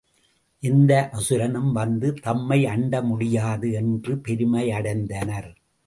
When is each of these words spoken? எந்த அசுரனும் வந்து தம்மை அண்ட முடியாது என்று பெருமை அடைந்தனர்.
எந்த 0.63 1.09
அசுரனும் 1.11 1.71
வந்து 1.71 2.13
தம்மை 2.13 2.65
அண்ட 2.65 3.01
முடியாது 3.01 3.71
என்று 3.71 4.17
பெருமை 4.17 4.69
அடைந்தனர். 4.69 5.51